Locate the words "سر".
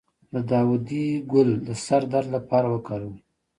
1.85-2.01